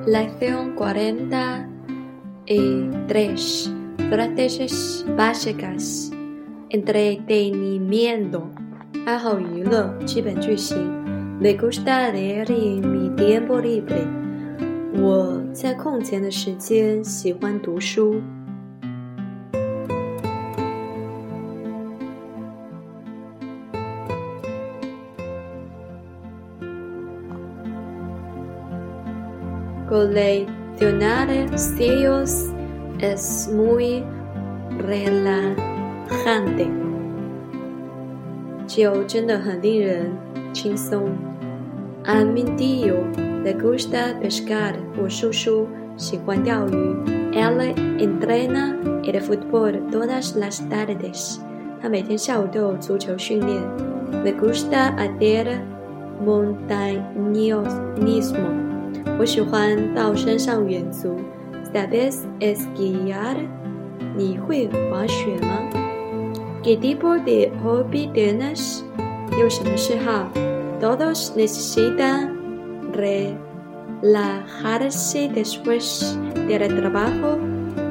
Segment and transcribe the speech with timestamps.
[0.00, 3.70] Lección 43.
[4.08, 6.10] Frases básicas.
[6.70, 8.48] Entretenimiento.
[9.04, 10.78] 爱好娱乐，基本句型。
[11.38, 14.06] Me gusta leer en mi tiempo libre.
[14.94, 18.22] 我在空闲的时间喜欢读书。
[29.90, 31.28] Coleccionar
[31.58, 32.52] sellos
[33.00, 34.04] es muy
[34.78, 35.66] relajante.
[38.66, 40.12] 就真的很令人
[40.52, 41.16] 轻松。
[42.04, 42.96] A mi tío
[43.44, 44.74] le gusta pescar.
[45.00, 46.96] 我叔叔喜欢钓鱼。
[47.32, 48.74] Él entrena
[49.04, 51.38] el fútbol todas las tardes.
[51.80, 53.62] 他每天下午都有足球训练。
[54.24, 55.60] Le gusta hacer
[56.24, 58.59] montañismo.
[59.19, 61.19] 我喜欢到山上远足。
[61.73, 63.35] ¿Sabes esquiar？
[64.15, 65.59] 你会滑雪吗
[66.63, 68.81] ？¿Qué tipo de hobby tienes？
[69.39, 70.27] 有什么嗜好
[70.81, 72.29] ？Todos necesitan
[74.01, 77.39] relajarse después del trabajo。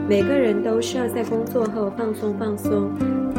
[0.08, 2.90] 每个人都需要在工作后放松放松。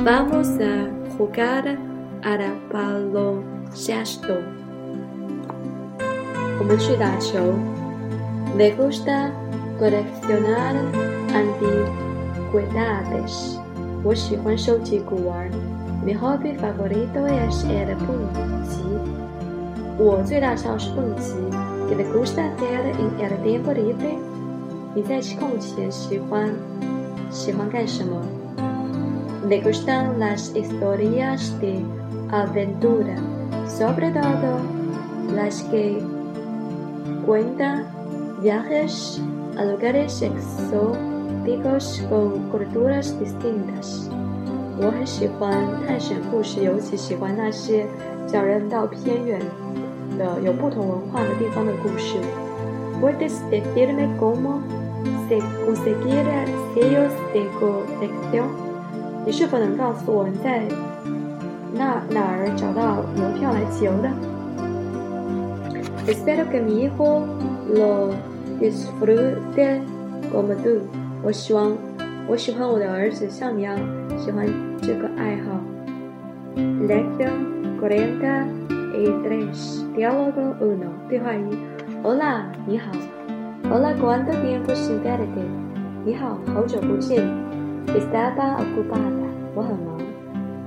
[0.03, 1.77] Vamos a jugar
[2.23, 2.41] al
[2.71, 4.60] baloncesto。
[6.60, 7.54] 我们去打球。
[8.56, 9.30] Me gusta
[9.78, 10.74] coleccionar
[12.52, 13.58] antigüedades。
[14.02, 15.50] 我喜欢收集古玩。
[16.04, 18.16] Mi hobby favorito es el 蹦
[18.64, 18.80] 极。
[19.98, 21.34] 我最大嗜好是蹦极。¿
[21.88, 24.18] Qué le gusta hacer en el tiempo libre？
[24.94, 26.50] 你在空闲喜欢
[27.30, 28.22] 喜欢干什么？
[29.48, 31.84] Me gustan las historias de
[32.30, 33.16] aventura,
[33.68, 34.58] sobre todo
[35.36, 36.02] las que
[37.24, 37.84] cuentan
[38.40, 39.20] viajes
[39.56, 44.08] a lugares exóticos con culturas distintas。
[44.78, 47.86] 我很喜欢探险故事，尤其喜欢那些
[48.26, 49.40] 讲人到偏远
[50.18, 52.18] 的、有不同文化的地方的故事。¿
[53.00, 54.60] Puedes decirme cómo
[55.28, 56.24] se conseguir
[56.74, 58.48] sellos de colección？
[59.24, 60.62] 你是否能告诉我你在
[61.72, 64.08] 那哪儿找到邮票来集邮的
[66.06, 67.26] ？Espero que mi hijo
[67.74, 68.10] lo
[68.60, 69.82] disfrute
[70.32, 70.80] como tú。
[71.22, 71.76] 我希望，
[72.28, 73.78] 我喜欢我的儿子像你一样
[74.16, 74.46] 喜欢
[74.80, 75.60] 这个爱好。
[76.56, 78.46] Lección cuarenta
[78.94, 79.84] y tres.
[79.94, 80.90] Diálogo uno.
[81.08, 81.56] 对话一。
[82.02, 82.92] Hola，你好。
[83.70, 85.42] Hola, ¿cuánto tiempo sin verte？
[86.04, 87.22] 你好，好久不见。
[87.88, 89.26] Estaba ocupada。
[89.54, 89.96] 我很忙。¿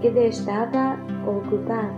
[0.02, 1.90] Qué estaba ocupada?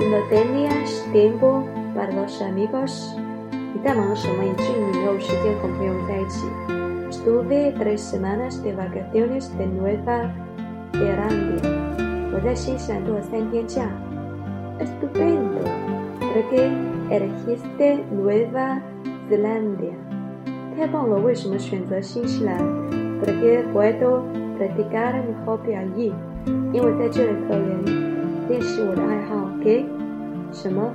[0.00, 3.14] ¿No tenías tiempo para los amigos？
[3.50, 6.46] 你在忙什么，以致你没有时间和朋友在一起？
[7.10, 10.30] Estuve tres semanas de vacaciones de Nueva
[10.92, 11.88] Zelanda。
[12.32, 13.82] 我在新西兰度了三天假。
[14.78, 16.70] Estupendo。¿Por qué
[17.10, 18.80] elegiste Nueva
[19.30, 19.92] Zelanda？
[20.76, 24.22] 太棒了，为什么选择新西兰？¿Por qué puedo
[24.58, 26.12] practicar mi hobby allí？
[26.72, 27.58] 因为在这里可以
[28.48, 29.84] 练习我的爱好。¿Qué？
[30.52, 30.92] 什么？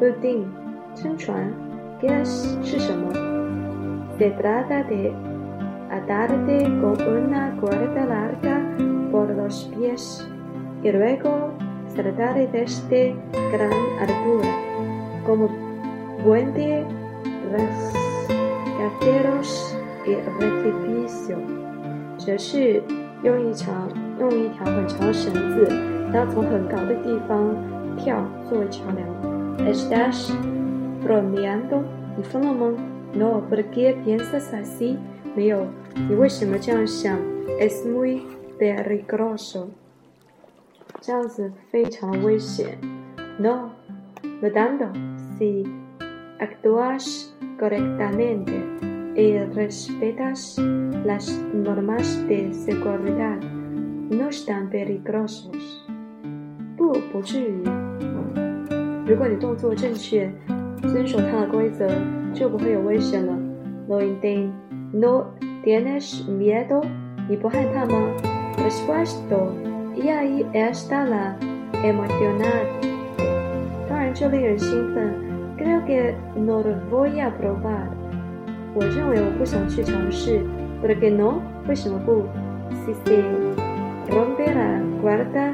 [0.00, 0.46] 陆地？
[0.94, 1.52] 乘船
[2.00, 3.12] ？¿Qué es 是什么
[4.18, 5.12] ？Se trata de
[5.90, 8.60] atarte con una cuerda larga
[9.10, 10.26] por los pies
[10.82, 11.50] y luego
[11.86, 13.14] saltar desde
[13.52, 13.70] gran
[14.00, 14.48] altura,
[15.26, 15.48] como
[16.24, 16.84] puente,
[18.78, 19.48] rascacielos
[20.04, 21.36] y recipicio。
[22.18, 22.82] 则是
[23.22, 23.88] 用一长
[24.18, 25.68] 用一条很长的绳子，
[26.12, 27.54] 然后从很高的地方
[27.96, 29.37] 跳作为桥梁。
[29.59, 30.31] Estás
[31.03, 31.83] bromeando？
[32.15, 32.73] 你疯了吗？
[33.13, 34.97] No，¿por qué piensas así？
[35.35, 35.67] 没有，
[36.09, 37.17] 你为什么这样想？
[37.59, 38.21] Es muy
[38.59, 39.67] peligroso。
[41.01, 42.77] 这样子非常的危险。
[43.37, 45.65] No，¿verdad？Si
[46.39, 48.53] actúas correctamente
[49.15, 50.57] y respetas
[51.05, 53.39] las normas de seguridad,
[54.09, 55.83] no están peligrosos。
[56.77, 57.76] 不，不至于。
[59.08, 60.30] 如果你动作正确。
[60.86, 61.88] 遵守它的规则，
[62.32, 63.32] 就不会有危险了。
[63.88, 64.52] No i n d e e
[64.92, 65.26] no
[65.64, 66.84] tienes miedo?
[67.28, 67.98] 你不害怕吗
[68.58, 69.52] ？Es p u e s t o
[69.96, 71.34] y ahí está la
[71.82, 72.88] emocionante.
[73.88, 75.12] 当然，这令人兴奋。
[75.58, 77.88] Creo que no lo voy a probar.
[78.74, 80.40] 我认为我不想去尝试。
[80.80, 81.42] ¿Por qué no?
[81.66, 82.24] 为什么不
[82.86, 83.22] ？Si se
[84.10, 85.52] rompe la cuerda,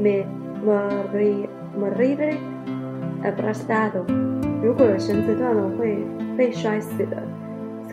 [0.00, 0.26] me
[1.78, 2.36] moriré
[3.23, 4.03] aplastado.
[4.61, 5.97] 如果绳子断了，会
[6.37, 7.23] 被摔死的。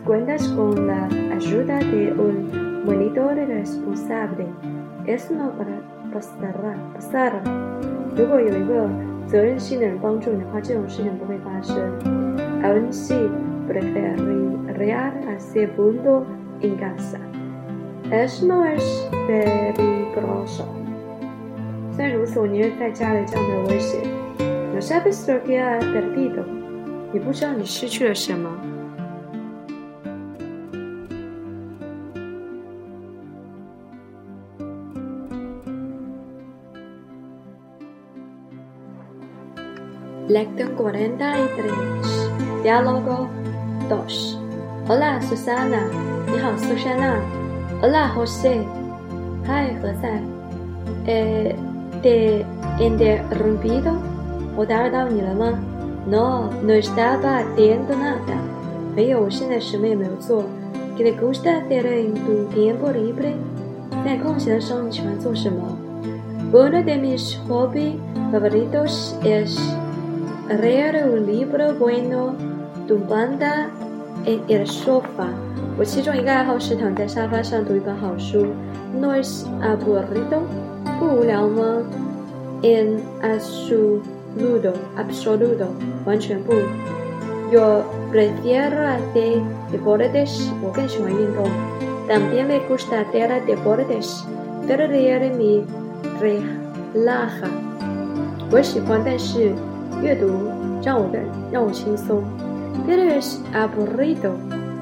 [0.05, 4.47] Cuentas con la ayuda de un monitor responsable.
[5.05, 5.51] Eso no
[6.13, 6.77] pasará.
[6.95, 7.41] Pasará.
[8.15, 8.89] 如果有一个
[9.25, 11.75] 责任心的人帮助你的话，这种事情不会发生。
[12.63, 13.29] Aún si
[13.67, 16.23] preferiría hacer punto
[16.61, 17.19] en casa.
[18.09, 20.63] Eso no es peligroso.
[21.91, 23.99] 虽然如此，我宁愿在家里，这样没有危险。
[24.82, 26.44] Sabes lo que ha perdido.
[27.12, 28.50] 你不知道你失去了什么。
[40.28, 43.28] Lección 43 Diálogo
[43.88, 44.38] 2
[44.88, 45.82] Hola Susana
[46.26, 47.20] 你好苏珊娜
[47.82, 48.64] Hola José
[49.44, 50.22] Hi 何塞
[51.06, 51.54] Eh
[52.02, 52.44] te
[52.78, 54.11] interrumpido
[54.55, 55.59] 我打扰到你了吗
[56.05, 58.37] No no estaba haciendo nada
[58.95, 60.43] 没有我现在什么也没有做
[60.97, 63.33] ¿Qué te gusta hacer en tu tiempo libre
[64.05, 65.77] 在空闲的时候你喜欢做什么
[66.51, 67.97] Uno de mis hobbies
[68.31, 69.59] favoritos es
[70.49, 72.35] leer un libro bueno
[72.87, 73.45] tumbando
[74.25, 75.27] en el sofá。
[75.77, 78.47] 我其中一个爱好是躺在沙发上读一本好书。
[78.97, 80.39] No es aburrido，
[80.99, 81.83] 不无聊吗？
[82.61, 82.99] En
[84.37, 85.67] absoluto，absoluto，
[86.05, 86.53] 完全不。
[87.51, 89.41] Yo prefiero hacer
[89.71, 91.49] deportes，我更喜欢运动。
[92.07, 95.65] También me gusta hacer deportes，pero leer me
[96.21, 97.49] relaja。
[98.51, 99.53] 我喜欢，但是。
[100.03, 100.27] 阅读
[100.83, 101.19] 让我更
[101.51, 102.21] 让我轻松。
[102.87, 104.33] Pero es aburrido，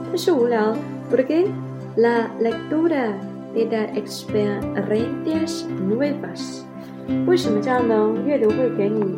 [0.09, 0.75] 但是无聊。
[1.09, 1.47] Porque
[1.95, 3.13] la lectura
[3.53, 6.63] te da experiencias nuevas。
[7.25, 8.13] 为什么这样呢？
[8.25, 9.17] 阅读会给你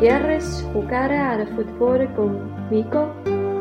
[0.00, 3.08] ¿quieres jugar al fútbol conmigo?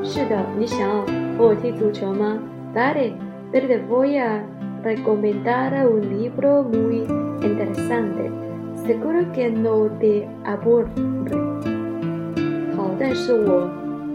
[0.03, 1.01] 是的，你想要
[1.37, 2.37] 和我踢足球吗？
[2.73, 3.13] Vale,
[3.51, 4.43] pero te voy a
[4.83, 7.07] recomendar un libro muy
[7.41, 8.31] interesante.
[8.85, 10.89] Seguro que no te aburre.
[12.75, 13.69] 好，但是我。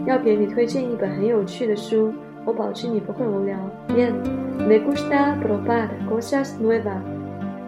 [0.07, 2.11] 要给你推荐一本很有趣的书，
[2.43, 3.55] 我保证你不会无聊。
[3.89, 4.11] Bien,
[4.67, 7.03] me gusta probar cosas nuevas,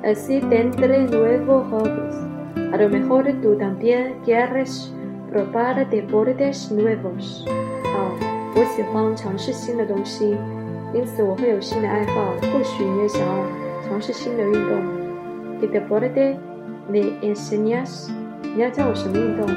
[0.04, 2.27] así tendré nuevos hobbies.
[2.72, 4.92] A lo mejor tú también quieres
[5.32, 7.46] probar deportes nuevos.
[7.94, 8.12] 好，
[8.56, 10.38] 我喜欢尝试新的东西，
[10.94, 12.34] 因此我会有新的爱好。
[12.52, 13.46] 或许你也想要
[13.88, 14.82] 尝试新的运动。¿
[15.62, 16.38] Qué deporte
[16.90, 18.10] me enseñas？
[18.56, 19.48] 你要教我什么运动？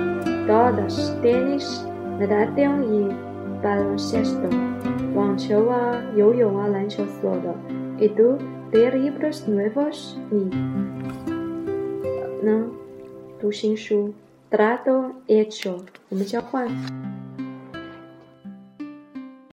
[0.47, 1.85] Todos, tenis.
[2.19, 3.13] natación y
[3.63, 4.49] baloncesto，
[5.15, 7.55] 网球啊、游泳啊、篮球所有的。¿
[8.01, 8.39] Y tú
[8.73, 10.17] leer libros nuevos？
[10.31, 10.49] 你
[12.43, 12.65] 呢？
[13.42, 14.14] 读新书。
[14.52, 16.70] Trato hecho，我们交换。